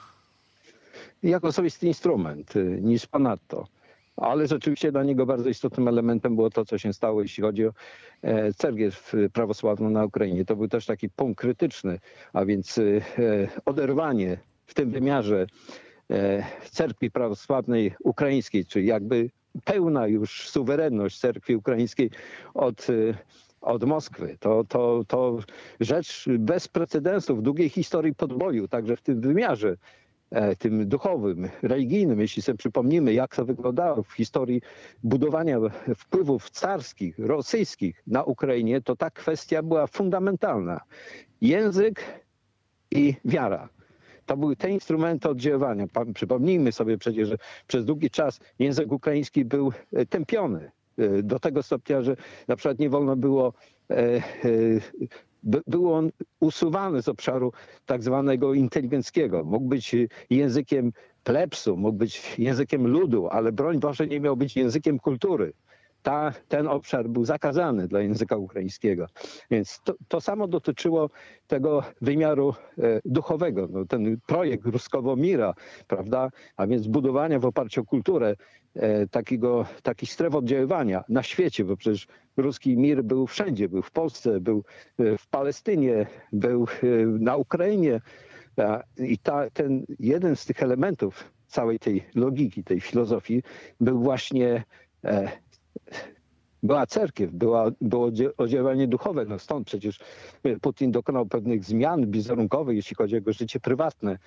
[1.22, 3.66] jako osobisty instrument y, niż ponadto.
[4.16, 7.72] Ale rzeczywiście dla niego bardzo istotnym elementem było to, co się stało, jeśli chodzi o
[8.22, 10.44] e, cerkiew prawosławną na Ukrainie.
[10.44, 11.98] To był też taki punkt krytyczny,
[12.32, 12.82] a więc e,
[13.64, 15.46] oderwanie w tym wymiarze
[16.10, 19.30] e, cerkwi prawosławnej ukraińskiej, czyli jakby
[19.64, 22.10] pełna już suwerenność cerkwi ukraińskiej
[22.54, 22.86] od,
[23.64, 24.36] od Moskwy.
[24.40, 25.38] To, to, to
[25.80, 29.76] rzecz bez precedensu w długiej historii podboju, także w tym wymiarze
[30.30, 34.62] e, tym duchowym, religijnym, jeśli sobie przypomnimy, jak to wyglądało w historii
[35.02, 35.58] budowania
[35.96, 40.80] wpływów carskich, rosyjskich na Ukrainie, to ta kwestia była fundamentalna.
[41.40, 42.04] Język
[42.90, 43.68] i wiara.
[44.26, 45.86] To były te instrumenty oddziaływania.
[46.14, 50.70] Przypomnijmy sobie przecież, że przez długi czas język ukraiński był e, tępiony
[51.22, 52.16] do tego stopnia, że
[52.48, 53.52] na przykład nie wolno było
[53.90, 54.20] e, e,
[55.42, 57.52] by- był on usuwany z obszaru
[57.86, 59.44] tak zwanego inteligenckiego.
[59.44, 59.96] Mógł być
[60.30, 60.92] językiem
[61.24, 65.52] plebsu, mógł być językiem ludu, ale broń Boże nie miał być językiem kultury.
[66.04, 69.06] Ta, ten obszar był zakazany dla języka ukraińskiego.
[69.50, 71.10] Więc to, to samo dotyczyło
[71.46, 73.68] tego wymiaru e, duchowego.
[73.70, 75.54] No, ten projekt Ruskowomira,
[75.88, 78.36] prawda, a więc budowania w oparciu o kulturę
[78.74, 83.90] e, takiego, takich stref oddziaływania na świecie, bo przecież ruski mir był wszędzie, był w
[83.90, 84.64] Polsce, był
[84.98, 88.00] e, w Palestynie, był e, na Ukrainie.
[88.98, 93.42] I ta, ten jeden z tych elementów całej tej logiki, tej filozofii
[93.80, 94.64] był właśnie
[95.04, 95.43] e,
[96.62, 99.24] była cerkiew, była, było oddziaływanie duchowe.
[99.24, 100.00] No stąd przecież
[100.44, 104.18] e, Putin dokonał pewnych zmian wizerunkowych, jeśli chodzi o jego życie prywatne.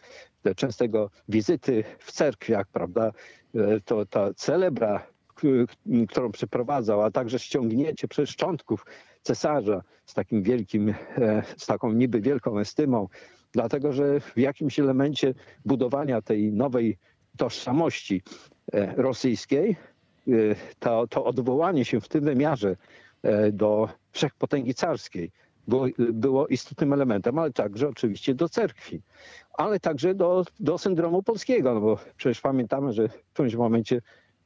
[0.41, 3.11] Te częstego wizyty w cerkwiach, prawda?
[3.55, 5.47] E, To ta celebra, k-
[6.09, 8.85] którą przeprowadzał, a także ściągnięcie przez szczątków
[9.21, 13.07] cesarza z takim wielkim, e, z taką niby wielką estymą,
[13.51, 15.33] dlatego że w jakimś elemencie
[15.65, 16.97] budowania tej nowej
[17.37, 18.21] tożsamości
[18.73, 19.75] e, rosyjskiej
[20.79, 22.75] to, to odwołanie się w tym wymiarze
[23.23, 25.31] e, do wszechpotęgi carskiej
[25.67, 29.01] było, było istotnym elementem, ale także oczywiście do cerkwi,
[29.53, 34.01] ale także do, do syndromu polskiego, no bo przecież pamiętamy, że w którymś momencie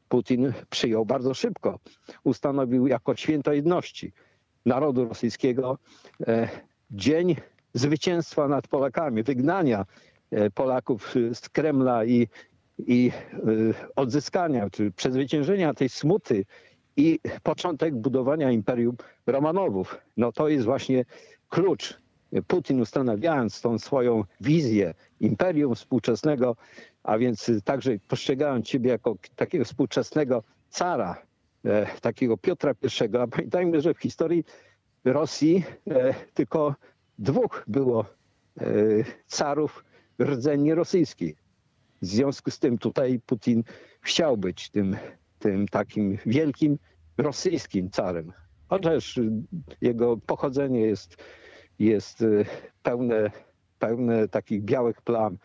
[0.09, 1.79] Putin przyjął bardzo szybko,
[2.23, 4.11] ustanowił jako święto jedności
[4.65, 5.77] narodu rosyjskiego
[6.27, 6.49] e,
[6.91, 7.35] dzień
[7.73, 9.85] zwycięstwa nad Polakami, wygnania
[10.31, 12.27] e, Polaków z Kremla i,
[12.79, 13.39] i e,
[13.95, 16.45] odzyskania, czy przezwyciężenia tej smuty
[16.97, 18.95] i początek budowania Imperium
[19.27, 19.97] Romanowów.
[20.17, 21.05] No to jest właśnie
[21.49, 22.01] klucz.
[22.47, 26.55] Putin ustanawiając tą swoją wizję imperium współczesnego,
[27.03, 31.21] a więc także postrzegając siebie jako takiego współczesnego cara,
[31.65, 33.17] e, takiego Piotra I.
[33.17, 34.43] A pamiętajmy, że w historii
[35.05, 36.75] Rosji e, tylko
[37.19, 38.05] dwóch było
[38.61, 38.65] e,
[39.27, 39.83] carów
[40.21, 41.40] rdzennie rosyjskich.
[42.01, 43.63] W związku z tym tutaj Putin
[44.01, 44.97] chciał być tym,
[45.39, 46.77] tym takim wielkim
[47.17, 48.33] rosyjskim carem.
[48.69, 49.19] Chociaż
[49.81, 51.17] jego pochodzenie jest,
[51.79, 52.45] jest y,
[52.83, 53.31] pełne,
[53.79, 55.37] pełne takich białych plam,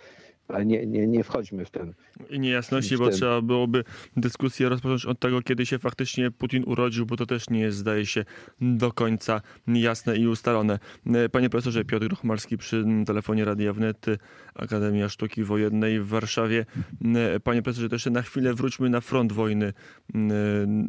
[0.49, 1.93] ale nie, nie, nie wchodźmy w ten.
[2.31, 3.85] I niejasności, w bo trzeba byłoby
[4.17, 8.07] dyskusję rozpocząć od tego, kiedy się faktycznie Putin urodził, bo to też nie jest, zdaje
[8.07, 8.25] się,
[8.61, 10.79] do końca jasne i ustalone.
[11.07, 14.07] E, Panie profesorze Piotr Chmalski przy telefonie Radia Wnet,
[14.55, 16.67] Akademia Sztuki Wojennej w Warszawie.
[17.15, 20.19] E, Panie profesorze, to jeszcze na chwilę wróćmy na front wojny e,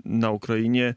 [0.05, 0.95] na Ukrainie.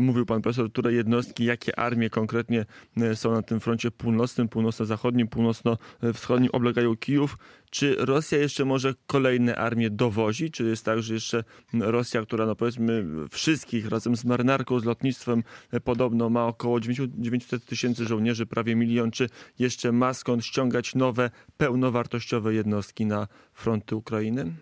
[0.00, 2.66] Mówił pan profesor, które jednostki, jakie armie konkretnie
[3.14, 7.38] są na tym froncie północnym, północno-zachodnim, północno-wschodnim, oblegają Kijów.
[7.70, 10.50] Czy Rosja jeszcze może kolejne armie dowozi?
[10.50, 15.42] Czy jest tak, że jeszcze Rosja, która no powiedzmy wszystkich razem z marynarką, z lotnictwem
[15.70, 21.30] e, podobno ma około 900 tysięcy żołnierzy, prawie milion, czy jeszcze ma skąd ściągać nowe,
[21.56, 24.52] pełnowartościowe jednostki na fronty Ukrainy?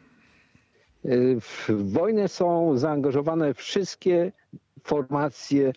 [1.41, 4.33] W wojnę są zaangażowane wszystkie
[4.85, 5.73] formacje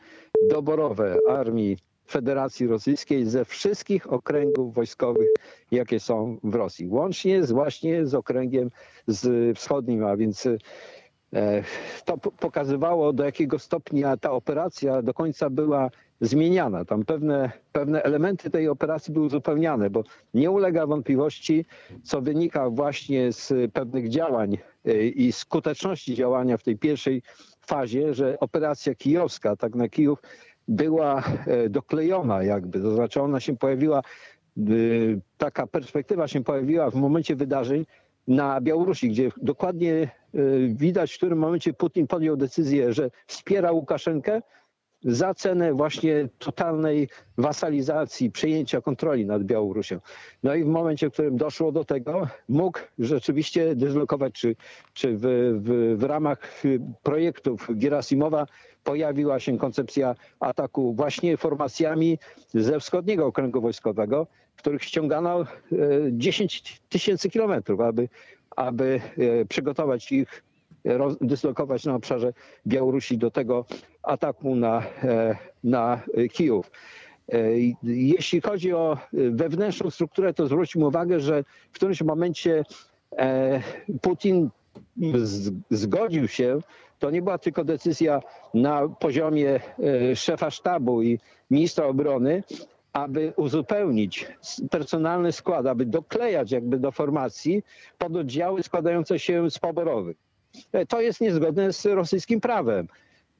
[0.50, 5.30] doborowe Armii Federacji Rosyjskiej ze wszystkich okręgów wojskowych,
[5.72, 6.88] jakie są w Rosji.
[6.88, 8.72] Łącznie z, właśnie z okręgiem
[9.08, 10.58] z wschodnim, a więc e,
[12.06, 15.90] to po- pokazywało, do jakiego stopnia ta operacja do końca była
[16.22, 16.86] zmieniana.
[16.86, 20.04] Tam pewne, pewne elementy tej operacji były uzupełniane, bo
[20.34, 21.66] nie ulega wątpliwości,
[22.04, 27.22] co wynika właśnie z pewnych działań y, i skuteczności działania w tej pierwszej
[27.62, 30.20] fazie, że operacja kijowska, tak na Kijów,
[30.68, 34.02] była e, doklejona jakby, to znaczy ona się pojawiła,
[34.58, 37.86] y, taka perspektywa się pojawiła w momencie wydarzeń
[38.28, 40.10] na Białorusi, gdzie dokładnie
[40.70, 44.42] widać, w którym momencie Putin podjął decyzję, że wspiera Łukaszenkę
[45.08, 50.00] za cenę właśnie totalnej wasalizacji, przejęcia kontroli nad Białorusią.
[50.44, 54.56] No i w momencie, w którym doszło do tego, mógł rzeczywiście dyslokować, czy,
[54.94, 55.22] czy w,
[55.62, 56.62] w, w ramach
[57.04, 58.46] projektów Gerasimowa
[58.84, 62.20] pojawiła się koncepcja ataku właśnie formacjami
[62.54, 65.46] ze wschodniego okręgu wojskowego, w których ściągano e,
[66.12, 68.10] 10 tysięcy kilometrów, aby,
[68.56, 69.02] aby
[69.42, 70.44] e, przygotować ich,
[70.86, 72.34] roz- dyslokować na obszarze
[72.68, 73.66] Białorusi do tego
[74.08, 76.02] ataku na, e, na
[76.34, 76.72] Kijów.
[77.32, 77.38] E,
[77.84, 82.64] Jeśli chodzi o wewnętrzną strukturę, to zwróćmy uwagę, że w którymś momencie
[83.18, 83.62] e,
[84.02, 84.50] Putin
[85.70, 86.60] zgodził się,
[87.00, 88.22] to nie była tylko decyzja
[88.54, 89.60] na poziomie
[90.16, 91.20] szefa sztabu i
[91.52, 92.44] ministra obrony,
[92.94, 94.28] aby uzupełnić
[94.72, 97.64] personalny skład, aby doklejać jakby do formacji
[97.98, 100.18] pododdziały składające się z poborowych.
[100.88, 102.88] To jest niezgodne z rosyjskim prawem.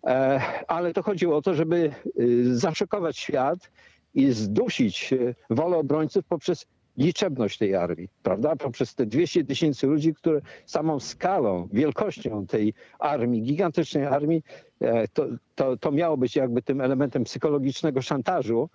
[0.08, 3.72] E, Ale to chodziło o to, żeby y, zaszokować świat
[4.14, 6.66] i zdusić y, wolę obrońców poprzez
[6.98, 8.56] liczebność tej armii, prawda?
[8.56, 14.44] Poprzez te 200 tysięcy ludzi, które samą skalą, wielkością tej armii, gigantycznej armii,
[14.82, 18.70] e, to, to, to miało być jakby tym elementem psychologicznego szantażu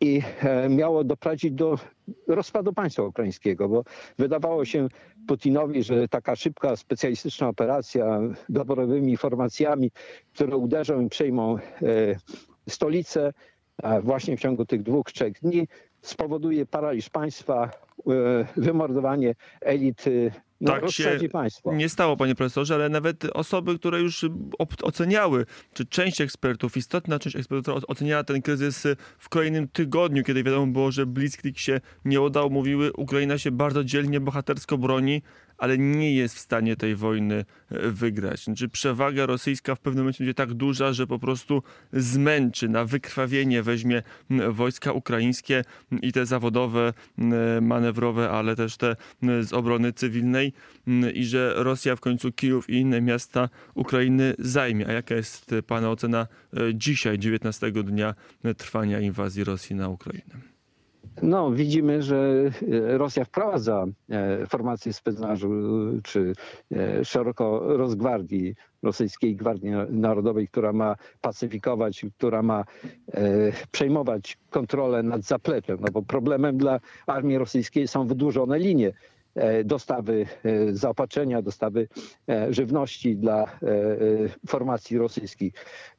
[0.00, 1.78] i e, miało doprowadzić do
[2.26, 3.84] rozpadu państwa ukraińskiego, bo
[4.18, 4.88] wydawało się
[5.28, 9.90] Putinowi, że taka szybka, specjalistyczna operacja doborowymi formacjami,
[10.34, 11.60] które uderzą i przejmą e,
[12.68, 13.32] stolicę
[14.02, 15.68] właśnie w ciągu tych dwóch, trzech dni,
[16.02, 17.70] spowoduje paraliż państwa,
[18.56, 20.30] wymordowanie elit, e,
[20.60, 21.74] no, Tak się państwo.
[21.74, 24.24] Nie stało, panie profesorze, ale nawet osoby, które już
[24.82, 28.86] oceniały, czy część ekspertów, istotna część ekspertów, oceniała ten kryzys
[29.18, 33.84] w kolejnym tygodniu, kiedy wiadomo było, że Blitzkrieg się nie udał, mówiły, Ukraina się bardzo
[33.84, 35.22] dzielnie, bohatersko broni,
[35.58, 38.44] ale nie jest w stanie tej wojny e, wygrać.
[38.44, 43.62] Znaczy przewaga rosyjska w pewnym momencie będzie tak duża, że po prostu zmęczy, na wykrwawienie
[43.62, 44.02] weźmie
[44.50, 45.64] wojska ukraińskie
[46.02, 48.96] i te zawodowe, m, manewrowe, ale też te
[49.42, 50.52] z obrony cywilnej
[51.14, 54.88] i że Rosja w końcu Kijów i inne miasta Ukrainy zajmie.
[54.88, 59.88] A jaka jest e, pana ocena e, dzisiaj, 19 dnia e, trwania inwazji Rosji na
[59.88, 60.57] Ukrainę?
[61.22, 62.50] No, widzimy, że
[62.92, 66.32] e, Rosja wprowadza e, formacje specnażu e, czy
[67.04, 72.64] szeroko rozgwardii, rosyjskiej Gwardii Narodowej, która ma pacyfikować, która ma
[73.70, 75.78] przejmować kontrolę nad zapleczem.
[75.80, 78.92] No bo problemem dla armii rosyjskiej są wydłużone linie
[79.64, 81.88] dostawy e, zaopatrzenia, dostawy
[82.28, 83.48] e, żywności dla e, e,
[84.46, 85.52] formacji rosyjskich.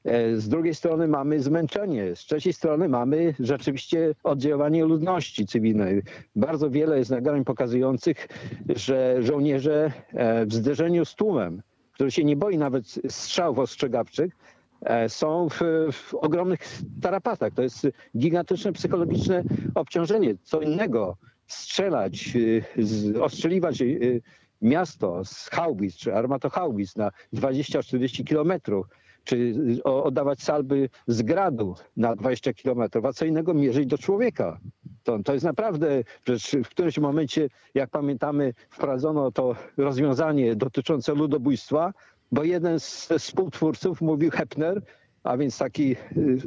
[0.03, 6.01] E, Z drugiej strony mamy zmęczenie, z trzeciej strony mamy rzeczywiście oddziaływanie ludności cywilnej.
[6.35, 8.27] Bardzo wiele jest nagrań pokazujących,
[8.75, 11.61] że żołnierze e, w zderzeniu z tłumem,
[11.93, 14.33] który się nie boi nawet strzałów ostrzegawczych,
[14.81, 15.59] e, są w,
[15.91, 16.59] w ogromnych
[17.01, 17.53] tarapatach.
[17.53, 17.87] To jest
[18.17, 19.43] gigantyczne psychologiczne
[19.75, 20.35] obciążenie.
[20.43, 21.17] Co innego
[21.49, 24.21] strzelać, y, ostrzeliwać y,
[24.61, 28.87] miasto z haubic czy armatohaubic na 20-40 kilometrów,
[29.23, 34.59] czy oddawać salby z gradu na 20 kilometrów, a co innego mierzyć do człowieka.
[35.03, 41.93] To, to jest naprawdę, że w którymś momencie, jak pamiętamy, wprowadzono to rozwiązanie dotyczące ludobójstwa,
[42.31, 44.81] bo jeden z współtwórców mówił Hepner,
[45.23, 46.37] a więc taki y,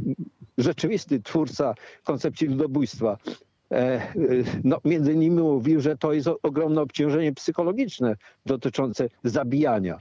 [0.58, 3.51] rzeczywisty twórca koncepcji ludobójstwa, y,
[4.64, 9.98] no, między innymi mówił, że to jest ogromne obciążenie psychologiczne dotyczące zabijania.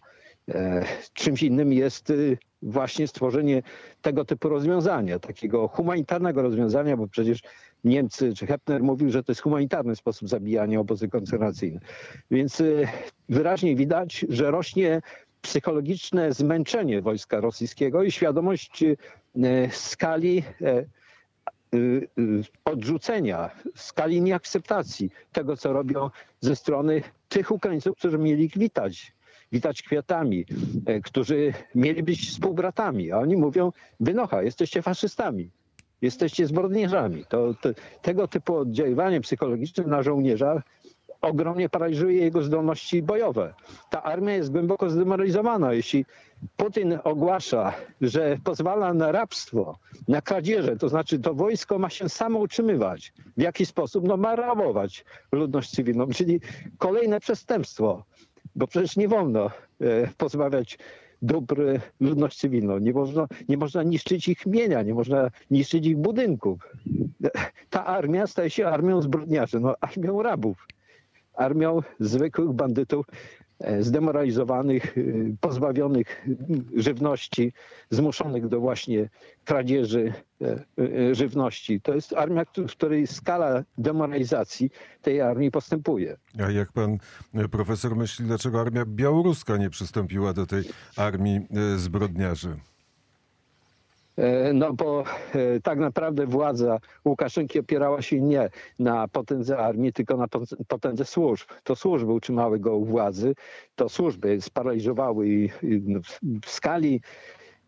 [0.50, 3.64] E, czymś innym jest y, właśnie stworzenie
[4.02, 7.42] tego typu rozwiązania, takiego humanitarnego rozwiązania, bo przecież
[7.84, 11.80] Niemcy czy Hepner mówił, że to jest humanitarny sposób zabijania obozy koncentracyjne.
[12.32, 12.64] Więc
[13.30, 15.02] wyraźnie widać, że rośnie
[15.42, 18.96] psychologiczne zmęczenie wojska rosyjskiego i świadomość e,
[19.72, 20.86] skali e, e,
[22.66, 29.14] odrzucenia, skali nieakceptacji tego, co robią ze strony tych Ukraińców, którzy mieli ich witać,
[29.52, 30.46] witać kwiatami,
[31.04, 35.50] którzy mieli być współbratami, a oni mówią, wynocha, jesteście faszystami,
[36.02, 37.26] jesteście zbrodniarzami.
[37.26, 37.70] To, to,
[38.02, 40.64] tego typu oddziaływanie psychologiczne na żołnierza
[41.22, 43.54] ogromnie paraliżuje jego zdolności bojowe.
[43.90, 45.74] Ta armia jest głęboko zdemoralizowana.
[45.74, 46.06] Jeśli
[46.58, 52.40] Putin ogłasza, że pozwala na rabstwo, na kradzieże, to znaczy to wojsko ma się samo
[52.40, 53.14] utrzymywać.
[53.38, 54.08] W jaki sposób?
[54.08, 56.40] No ma rabować ludność cywilną, czyli
[56.78, 58.04] kolejne przestępstwo.
[58.56, 59.46] Bo przecież nie wolno
[59.82, 60.78] e, pozbawiać
[61.22, 62.78] dóbr ludność cywilną.
[62.78, 66.60] Nie można, nie można niszczyć ich mienia, nie można niszczyć ich budynków.
[67.70, 70.68] Ta armia staje się armią zbrodniarzy, no, armią rabów
[71.34, 73.06] armią zwykłych bandytów
[73.60, 75.02] e, zdemoralizowanych, e,
[75.42, 76.26] pozbawionych
[76.76, 77.54] żywności,
[77.90, 79.10] zmuszonych do właśnie
[79.46, 81.82] kradzieży e, żywności.
[81.82, 84.70] To jest armia, w której skala demoralizacji
[85.02, 86.18] tej armii postępuje.
[86.48, 86.98] A jak pan
[87.52, 90.64] profesor myśli, dlaczego armia białoruska nie przystąpiła do tej
[90.98, 92.58] armii zbrodniarzy?
[94.22, 95.04] E, no bo
[95.34, 100.28] e, tak naprawdę władza Łukaszenki opierała się nie na potędze armii, tylko na
[100.68, 101.48] potędze służb.
[101.64, 103.36] To służby utrzymały go u władzy,
[103.76, 105.50] to służby sparaliżowały i
[106.44, 107.02] w skali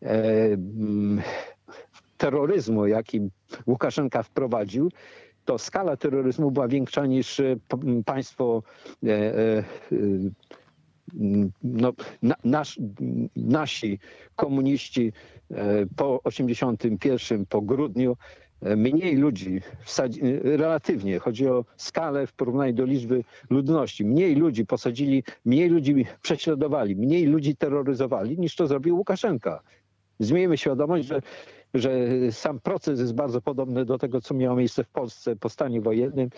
[0.02, 0.16] e,
[2.18, 3.30] terroryzmu, jaki
[3.68, 4.89] Łukaszenka wprowadził,
[5.46, 7.42] to skala terroryzmu była większa niż
[8.06, 8.63] państwo
[11.63, 12.80] no, na, nasz,
[13.36, 14.00] nasi
[14.36, 15.13] komuniści
[15.52, 18.18] e, po 81, po grudniu,
[18.62, 24.66] e, mniej ludzi, wsadzi, relatywnie, chodzi o skalę w porównaniu do liczby ludności, mniej ludzi
[24.66, 29.62] posadzili, mniej ludzi prześladowali, mniej ludzi terroryzowali niż to zrobił Łukaszenka.
[30.20, 31.22] Zmiejmy świadomość, że,
[31.74, 31.92] że
[32.32, 36.30] sam proces jest bardzo podobny do tego, co miało miejsce w Polsce po stanie wojennym,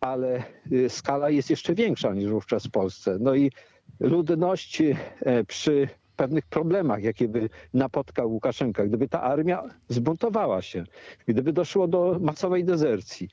[0.00, 0.42] ale
[0.88, 3.18] skala jest jeszcze większa niż wówczas w Polsce.
[3.20, 3.50] No i
[4.00, 10.84] ludność e, przy pewnych problemach, jakie by napotkał Łukaszenka, gdyby ta armia zbuntowała się,
[11.26, 13.28] gdyby doszło do masowej dezercji,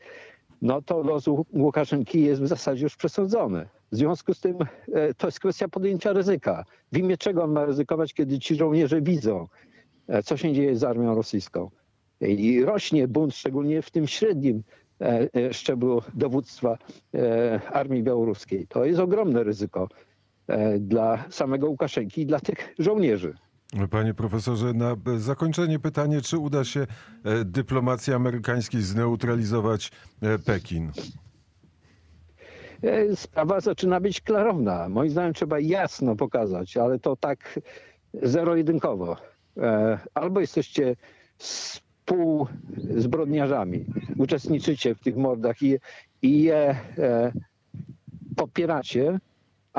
[0.61, 3.67] no to los Łukaszenki jest w zasadzie już przesądzony.
[3.91, 4.55] W związku z tym
[4.93, 6.65] e, to jest kwestia podjęcia ryzyka.
[6.91, 9.47] W imię czego on ma ryzykować, kiedy ci żołnierze widzą,
[10.07, 11.69] e, co się dzieje z armią rosyjską.
[12.21, 14.63] I rośnie bunt, szczególnie w tym średnim
[15.51, 16.77] szczeblu dowództwa
[17.71, 18.67] armii białoruskiej.
[18.67, 19.87] To jest ogromne ryzyko.
[20.49, 23.33] E, dla samego Łukaszenki i dla tych żołnierzy.
[23.89, 26.85] Panie profesorze, na zakończenie pytanie, czy uda się e,
[27.45, 30.91] dyplomacji amerykańskiej zneutralizować e, Pekin?
[33.15, 34.89] Sprawa zaczyna być klarowna.
[34.89, 37.59] Moim zdaniem trzeba jasno pokazać, ale to tak
[38.13, 39.17] zero-jedynkowo.
[40.13, 40.95] Albo jesteście
[41.37, 43.85] współzbrodniarzami,
[44.17, 45.77] uczestniczycie w tych mordach i,
[46.21, 46.75] i je
[48.35, 49.19] popieracie,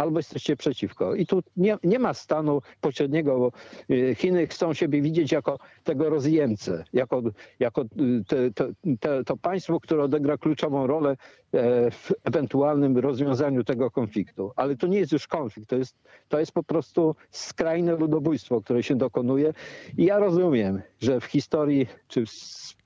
[0.01, 1.15] albo jesteście przeciwko.
[1.15, 3.53] I tu nie, nie ma stanu pośredniego, bo
[3.95, 7.23] y, Chiny chcą siebie widzieć jako tego rozjemcę, jako,
[7.61, 13.65] jako y, te, te, te, to państwo, które odegra kluczową rolę e, w ewentualnym rozwiązaniu
[13.65, 14.53] tego konfliktu.
[14.57, 15.97] Ale to nie jest już konflikt, to jest,
[16.29, 19.55] to jest po prostu skrajne ludobójstwo, które się dokonuje.
[19.99, 22.25] I ja rozumiem, że w historii, czy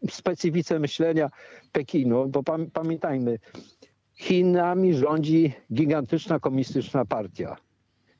[0.09, 1.31] w specyfice myślenia
[1.73, 2.43] Pekinu, bo
[2.73, 3.39] pamiętajmy,
[4.15, 7.57] Chinami rządzi gigantyczna komunistyczna partia.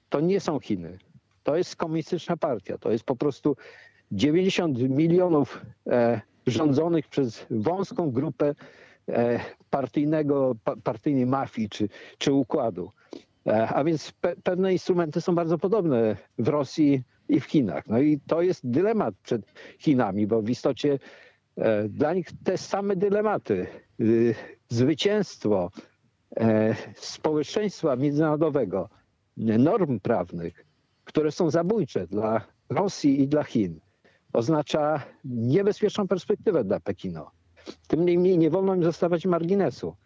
[0.09, 0.99] To nie są Chiny.
[1.43, 2.79] To jest komunistyczna partia.
[2.79, 3.57] To jest po prostu
[4.13, 8.55] 90 milionów e, rządzonych przez wąską grupę
[9.09, 9.41] e,
[9.71, 11.89] partyjnego, pa, partyjnej mafii czy,
[12.19, 12.91] czy układu.
[13.47, 17.87] E, a więc pe, pewne instrumenty są bardzo podobne w Rosji i w Chinach.
[17.87, 20.99] No i to jest dylemat przed Chinami, bo w istocie
[21.89, 23.67] dla nich te same dylematy.
[24.01, 24.35] Y,
[24.69, 25.71] zwycięstwo
[26.37, 28.89] e, społeczeństwa międzynarodowego
[29.37, 30.67] norm prawnych,
[31.05, 33.81] które są zabójcze dla Rosji i dla Chin,
[34.33, 37.27] oznacza niebezpieczną perspektywę dla Pekinu.
[37.89, 39.97] Tym niemniej nie wolno im zostawać marginesu.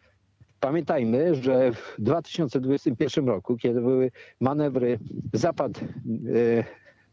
[0.61, 4.99] Pamiętajmy, że w 2021 roku, kiedy były manewry
[5.33, 5.83] Zapad e,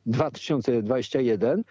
[0.06, 1.64] 2021,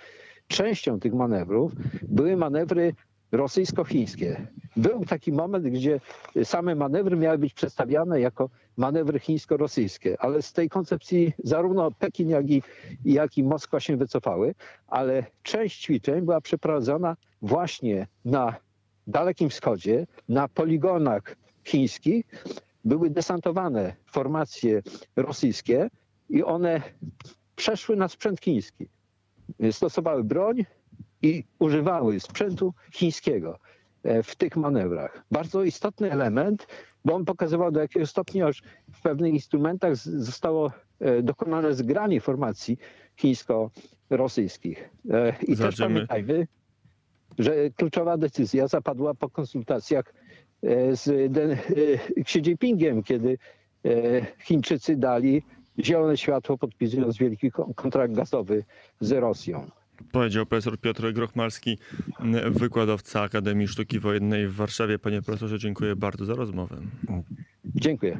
[0.48, 1.72] częścią tych manewrów
[2.02, 2.94] były manewry
[3.32, 4.46] rosyjsko-chińskie.
[4.76, 6.00] Był taki moment, gdzie
[6.44, 12.50] same manewry miały być przedstawiane jako manewry chińsko-rosyjskie, ale z tej koncepcji zarówno Pekin, jak
[12.50, 12.62] i,
[13.04, 14.54] jak i Moskwa się wycofały,
[14.86, 18.56] ale część ćwiczeń była przeprowadzona właśnie na
[19.06, 22.44] Dalekim Wschodzie, na poligonach chińskich.
[22.84, 24.82] Były desantowane formacje
[25.16, 25.90] rosyjskie
[26.28, 26.82] i one
[27.56, 28.88] przeszły na sprzęt chiński.
[29.70, 30.64] Stosowały broń
[31.22, 33.58] i używały sprzętu chińskiego
[34.02, 35.24] e, w tych manewrach.
[35.30, 36.66] Bardzo istotny element,
[37.04, 42.78] bo on pokazywał do jakiego stopnia już w pewnych instrumentach zostało e, dokonane zgranie formacji
[43.16, 44.90] chińsko-rosyjskich.
[45.10, 45.88] E, I też Zobaczymy.
[45.88, 46.46] pamiętajmy,
[47.38, 50.14] że kluczowa decyzja zapadła po konsultacjach
[50.92, 51.32] z
[52.16, 53.38] Xi Jinpingiem, kiedy
[54.38, 55.42] Chińczycy dali
[55.80, 58.64] zielone światło podpisując wielki kon- kontrakt gazowy
[59.00, 59.70] z Rosją.
[60.12, 61.78] Powiedział profesor Piotr Grochmalski,
[62.50, 64.98] wykładowca Akademii Sztuki Wojennej w Warszawie.
[64.98, 66.76] Panie profesorze, dziękuję bardzo za rozmowę.
[67.64, 68.12] Dziękuję.